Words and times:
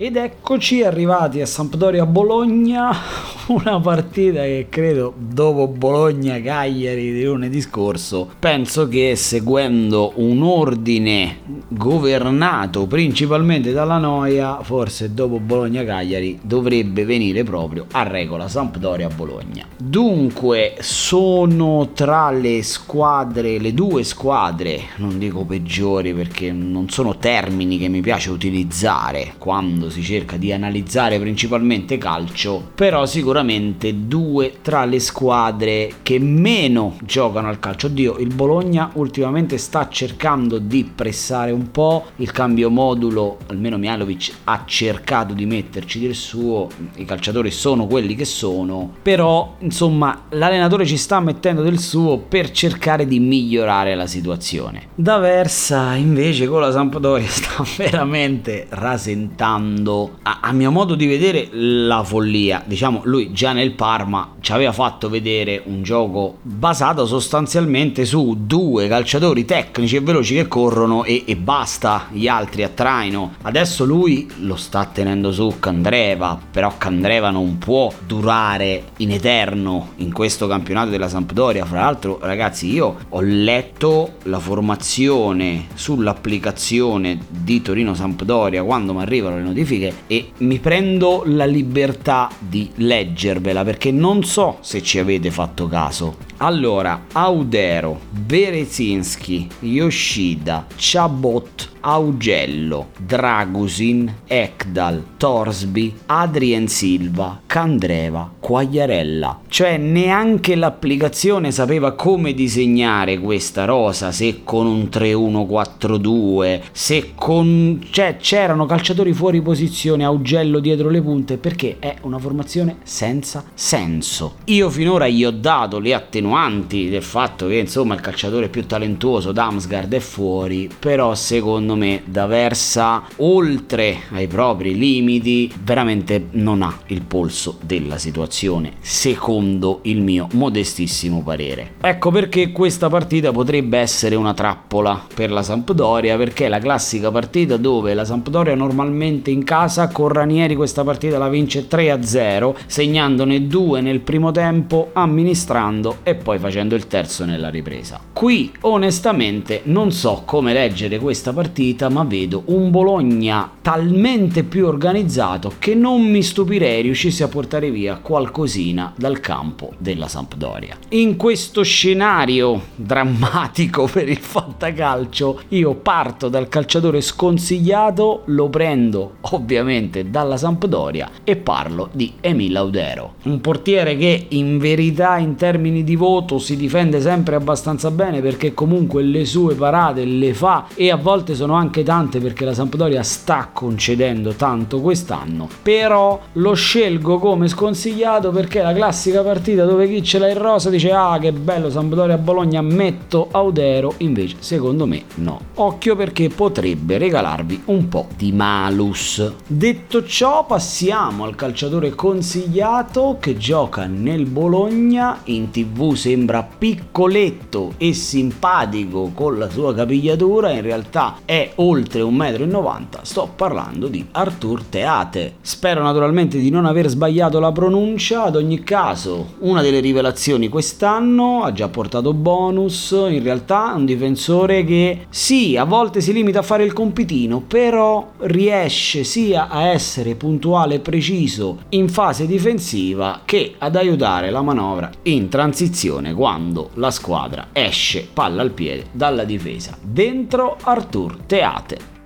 Ed 0.00 0.14
eccoci 0.14 0.84
arrivati 0.84 1.40
a 1.40 1.46
Sampdoria-Bologna, 1.46 2.94
una 3.50 3.80
partita 3.80 4.42
che 4.42 4.68
credo 4.70 5.12
dopo 5.16 5.66
Bologna-Cagliari 5.66 7.12
di 7.12 7.24
lunedì 7.24 7.60
scorso, 7.60 8.28
penso 8.38 8.86
che 8.86 9.16
seguendo 9.16 10.12
un 10.14 10.40
ordine 10.44 11.38
governato 11.66 12.86
principalmente 12.86 13.72
dalla 13.72 13.98
noia, 13.98 14.60
forse 14.62 15.12
dopo 15.12 15.40
Bologna-Cagliari 15.40 16.38
dovrebbe 16.42 17.04
venire 17.04 17.42
proprio 17.42 17.86
a 17.90 18.04
regola 18.04 18.46
Sampdoria-Bologna. 18.46 19.66
Dunque 19.76 20.76
sono 20.78 21.90
tra 21.92 22.30
le 22.30 22.62
squadre, 22.62 23.58
le 23.58 23.74
due 23.74 24.04
squadre, 24.04 24.80
non 24.98 25.18
dico 25.18 25.44
peggiori 25.44 26.14
perché 26.14 26.52
non 26.52 26.88
sono 26.88 27.16
termini 27.16 27.78
che 27.78 27.88
mi 27.88 28.00
piace 28.00 28.30
utilizzare 28.30 29.34
quando 29.38 29.86
si 29.90 30.02
cerca 30.02 30.36
di 30.36 30.52
analizzare 30.52 31.18
principalmente 31.18 31.98
calcio, 31.98 32.70
però 32.74 33.06
sicuramente 33.06 34.06
due 34.06 34.54
tra 34.62 34.84
le 34.84 35.00
squadre 35.00 35.92
che 36.02 36.18
meno 36.18 36.96
giocano 37.02 37.48
al 37.48 37.58
calcio. 37.58 37.86
Oddio, 37.86 38.18
il 38.18 38.34
Bologna 38.34 38.90
ultimamente 38.94 39.58
sta 39.58 39.88
cercando 39.88 40.58
di 40.58 40.90
pressare 40.92 41.50
un 41.50 41.70
po', 41.70 42.06
il 42.16 42.30
cambio 42.30 42.70
modulo, 42.70 43.38
almeno 43.48 43.78
Mialovic 43.78 44.32
ha 44.44 44.64
cercato 44.66 45.34
di 45.34 45.46
metterci 45.46 46.00
del 46.00 46.14
suo, 46.14 46.68
i 46.96 47.04
calciatori 47.04 47.50
sono 47.50 47.86
quelli 47.86 48.14
che 48.14 48.24
sono, 48.24 48.92
però 49.02 49.56
insomma 49.60 50.24
l'allenatore 50.30 50.86
ci 50.86 50.96
sta 50.96 51.20
mettendo 51.20 51.62
del 51.62 51.78
suo 51.78 52.18
per 52.18 52.50
cercare 52.50 53.06
di 53.06 53.18
migliorare 53.18 53.94
la 53.94 54.06
situazione. 54.06 54.88
D'Aversa 54.94 55.94
invece 55.94 56.46
con 56.46 56.60
la 56.60 56.70
Sampdoria 56.70 57.26
sta 57.28 57.64
veramente 57.76 58.66
rasentando 58.70 59.77
mostrando, 59.78 60.18
a, 60.22 60.40
a, 60.42 60.52
mio 60.52 60.70
modo 60.70 60.94
di 60.94 61.06
vedere, 61.06 61.48
la 61.52 62.02
follia. 62.02 62.62
Diciamo, 62.64 63.02
lui 63.04 63.32
già 63.32 63.52
nel 63.52 63.72
Parma 63.72 64.34
ci 64.40 64.52
aveva 64.52 64.72
fatto 64.72 65.08
vedere 65.08 65.62
un 65.64 65.82
gioco 65.82 66.38
basato 66.42 67.06
sostanzialmente 67.06 68.04
su 68.04 68.36
due 68.40 68.88
calciatori 68.88 69.44
tecnici 69.44 69.96
e 69.96 70.00
veloci 70.00 70.34
che 70.34 70.48
corrono 70.48 71.04
e, 71.04 71.24
e 71.26 71.36
basta, 71.36 72.08
gli 72.10 72.26
altri 72.26 72.62
a 72.62 72.68
traino. 72.68 73.34
Adesso 73.42 73.84
lui 73.84 74.28
lo 74.40 74.56
sta 74.56 74.84
tenendo 74.86 75.32
su 75.32 75.54
Candreva, 75.58 76.38
però 76.50 76.74
Candreva 76.76 77.30
non 77.30 77.58
può 77.58 77.92
durare 78.06 78.84
in 78.98 79.12
eterno 79.12 79.92
in 79.96 80.12
questo 80.12 80.46
campionato 80.46 80.90
della 80.90 81.08
Sampdoria. 81.08 81.64
Fra 81.64 81.80
l'altro, 81.80 82.18
ragazzi, 82.20 82.70
io 82.72 82.96
ho 83.08 83.20
letto 83.20 84.14
la 84.24 84.38
formazione 84.38 85.66
sull'applicazione 85.74 87.18
di 87.28 87.62
Torino 87.62 87.94
Sampdoria 87.94 88.62
quando 88.62 88.94
mi 88.94 89.02
arrivano 89.02 89.36
le 89.36 89.42
notifiche 89.42 89.67
notifiche 89.68 89.92
e 90.06 90.30
mi 90.38 90.58
prendo 90.58 91.22
la 91.26 91.44
libertà 91.44 92.30
di 92.38 92.70
leggervela 92.76 93.62
perché 93.64 93.90
non 93.90 94.24
so 94.24 94.58
se 94.60 94.82
ci 94.82 94.98
avete 94.98 95.30
fatto 95.30 95.68
caso. 95.68 96.27
Allora, 96.40 97.06
Audero, 97.14 97.98
Berezinski, 98.10 99.48
Yoshida, 99.60 100.66
Chabot, 100.76 101.70
Augello, 101.80 102.90
Dragusin, 102.96 104.12
Ekdal, 104.26 105.04
Torsby, 105.16 105.92
Adrien 106.06 106.68
Silva, 106.68 107.40
Candreva, 107.44 108.30
Quagliarella. 108.38 109.40
Cioè 109.48 109.78
neanche 109.78 110.54
l'applicazione 110.54 111.50
sapeva 111.50 111.92
come 111.92 112.34
disegnare 112.34 113.18
questa 113.18 113.64
rosa, 113.64 114.12
se 114.12 114.42
con 114.44 114.66
un 114.66 114.88
3-1-4-2, 114.92 116.60
se 116.70 117.12
con... 117.16 117.84
cioè 117.90 118.16
c'erano 118.18 118.64
calciatori 118.64 119.12
fuori 119.12 119.42
posizione, 119.42 120.04
Augello 120.04 120.60
dietro 120.60 120.88
le 120.88 121.02
punte, 121.02 121.36
perché 121.36 121.78
è 121.80 121.96
una 122.02 122.18
formazione 122.18 122.76
senza 122.84 123.42
senso. 123.54 124.36
Io 124.44 124.70
finora 124.70 125.08
gli 125.08 125.24
ho 125.24 125.32
dato 125.32 125.80
le 125.80 125.94
attenuanti 125.94 126.26
del 126.28 127.02
fatto 127.02 127.46
che 127.46 127.56
insomma 127.56 127.94
il 127.94 128.00
calciatore 128.00 128.48
più 128.48 128.66
talentuoso, 128.66 129.32
Damsgaard, 129.32 129.94
è 129.94 129.98
fuori, 130.00 130.68
però 130.78 131.14
secondo 131.14 131.74
me 131.74 132.02
D'Aversa 132.04 133.02
oltre 133.16 134.02
ai 134.10 134.26
propri 134.26 134.76
limiti 134.76 135.52
veramente 135.62 136.28
non 136.32 136.62
ha 136.62 136.78
il 136.86 137.02
polso 137.02 137.58
della 137.62 137.98
situazione 137.98 138.72
secondo 138.80 139.80
il 139.82 140.00
mio 140.02 140.28
modestissimo 140.32 141.22
parere. 141.22 141.74
Ecco 141.80 142.10
perché 142.10 142.52
questa 142.52 142.88
partita 142.88 143.32
potrebbe 143.32 143.78
essere 143.78 144.14
una 144.14 144.34
trappola 144.34 145.04
per 145.14 145.30
la 145.30 145.42
Sampdoria 145.42 146.16
perché 146.16 146.46
è 146.46 146.48
la 146.48 146.58
classica 146.58 147.10
partita 147.10 147.56
dove 147.56 147.94
la 147.94 148.04
Sampdoria 148.04 148.54
normalmente 148.54 149.30
in 149.30 149.44
casa 149.44 149.88
con 149.88 150.08
Ranieri 150.08 150.54
questa 150.54 150.84
partita 150.84 151.18
la 151.18 151.28
vince 151.28 151.66
3-0 151.68 152.54
segnandone 152.66 153.46
due 153.46 153.80
nel 153.80 154.00
primo 154.00 154.30
tempo 154.30 154.90
amministrando 154.92 155.98
e 156.02 156.14
poi 156.18 156.38
facendo 156.38 156.74
il 156.74 156.86
terzo 156.86 157.24
nella 157.24 157.48
ripresa 157.48 158.00
qui 158.18 158.50
onestamente 158.62 159.60
non 159.66 159.92
so 159.92 160.24
come 160.24 160.52
leggere 160.52 160.98
questa 160.98 161.32
partita 161.32 161.88
ma 161.88 162.02
vedo 162.02 162.42
un 162.46 162.68
Bologna 162.68 163.48
talmente 163.62 164.42
più 164.42 164.66
organizzato 164.66 165.52
che 165.60 165.76
non 165.76 166.02
mi 166.02 166.20
stupirei 166.20 166.82
riuscisse 166.82 167.22
a 167.22 167.28
portare 167.28 167.70
via 167.70 167.98
qualcosina 167.98 168.92
dal 168.96 169.20
campo 169.20 169.74
della 169.78 170.08
Sampdoria. 170.08 170.76
In 170.88 171.14
questo 171.14 171.62
scenario 171.62 172.60
drammatico 172.74 173.84
per 173.92 174.08
il 174.08 174.16
fantacalcio, 174.16 175.42
io 175.50 175.74
parto 175.74 176.28
dal 176.28 176.48
calciatore 176.48 177.00
sconsigliato, 177.00 178.22
lo 178.24 178.48
prendo 178.48 179.18
ovviamente 179.30 180.10
dalla 180.10 180.36
Sampdoria 180.36 181.08
e 181.22 181.36
parlo 181.36 181.88
di 181.92 182.14
Emil 182.20 182.50
Laudero, 182.50 183.14
un 183.24 183.40
portiere 183.40 183.96
che 183.96 184.26
in 184.30 184.58
verità 184.58 185.18
in 185.18 185.36
termini 185.36 185.84
di 185.84 185.94
voto 185.94 186.40
si 186.40 186.56
difende 186.56 187.00
sempre 187.00 187.36
abbastanza 187.36 187.92
bene 187.92 188.06
perché 188.16 188.54
comunque 188.54 189.02
le 189.02 189.24
sue 189.24 189.54
parate 189.54 190.04
le 190.04 190.34
fa 190.34 190.66
e 190.74 190.90
a 190.90 190.96
volte 190.96 191.34
sono 191.34 191.54
anche 191.54 191.82
tante 191.82 192.18
perché 192.18 192.44
la 192.44 192.54
Sampdoria 192.54 193.02
sta 193.02 193.50
concedendo 193.52 194.32
tanto 194.32 194.80
quest'anno, 194.80 195.48
però 195.62 196.18
lo 196.32 196.54
scelgo 196.54 197.18
come 197.18 197.46
sconsigliato 197.48 198.30
perché 198.30 198.60
è 198.60 198.62
la 198.62 198.72
classica 198.72 199.22
partita 199.22 199.64
dove 199.64 199.86
chi 199.88 200.02
ce 200.02 200.18
l'ha 200.18 200.28
in 200.28 200.38
rosa 200.38 200.70
dice 200.70 200.90
ah 200.92 201.18
che 201.18 201.32
bello 201.32 201.70
Sampdoria 201.70 202.16
Bologna 202.18 202.62
metto 202.62 203.28
Audero, 203.30 203.94
invece 203.98 204.36
secondo 204.38 204.86
me 204.86 205.02
no. 205.16 205.40
Occhio 205.54 205.94
perché 205.94 206.28
potrebbe 206.28 206.98
regalarvi 206.98 207.62
un 207.66 207.88
po' 207.88 208.06
di 208.16 208.32
malus. 208.32 209.32
Detto 209.46 210.04
ciò 210.04 210.46
passiamo 210.46 211.24
al 211.24 211.34
calciatore 211.34 211.90
consigliato 211.90 213.18
che 213.20 213.36
gioca 213.36 213.86
nel 213.86 214.24
Bologna, 214.26 215.20
in 215.24 215.50
tv 215.50 215.94
sembra 215.94 216.42
piccoletto 216.42 217.74
e 217.76 217.92
simpatico 217.98 219.10
con 219.12 219.38
la 219.38 219.50
sua 219.50 219.74
capigliatura, 219.74 220.50
in 220.50 220.62
realtà 220.62 221.16
è 221.24 221.52
oltre 221.56 222.00
1,90 222.02 222.46
m, 222.46 222.86
sto 223.02 223.30
parlando 223.34 223.88
di 223.88 224.06
Artur 224.12 224.62
Teate. 224.62 225.34
Spero 225.40 225.82
naturalmente 225.82 226.38
di 226.38 226.50
non 226.50 226.64
aver 226.64 226.88
sbagliato 226.88 227.38
la 227.40 227.52
pronuncia, 227.52 228.22
ad 228.22 228.36
ogni 228.36 228.62
caso 228.62 229.34
una 229.40 229.60
delle 229.60 229.80
rivelazioni 229.80 230.48
quest'anno, 230.48 231.42
ha 231.42 231.52
già 231.52 231.68
portato 231.68 232.14
bonus, 232.14 232.90
in 232.92 233.22
realtà 233.22 233.74
un 233.76 233.84
difensore 233.84 234.64
che 234.64 235.06
sì, 235.10 235.56
a 235.56 235.64
volte 235.64 236.00
si 236.00 236.12
limita 236.12 236.38
a 236.38 236.42
fare 236.42 236.64
il 236.64 236.72
compitino, 236.72 237.40
però 237.40 238.12
riesce 238.20 239.04
sia 239.04 239.48
a 239.48 239.64
essere 239.64 240.14
puntuale 240.14 240.76
e 240.76 240.80
preciso 240.80 241.58
in 241.70 241.88
fase 241.88 242.26
difensiva 242.26 243.22
che 243.24 243.54
ad 243.58 243.76
aiutare 243.76 244.30
la 244.30 244.42
manovra 244.42 244.90
in 245.02 245.28
transizione 245.28 246.14
quando 246.14 246.70
la 246.74 246.90
squadra 246.90 247.48
esce 247.88 248.06
palla 248.12 248.42
al 248.42 248.50
piede 248.50 248.88
dalla 248.92 249.24
difesa. 249.24 249.78
Dentro 249.80 250.58
Artur 250.62 251.22
Teate. 251.24 251.97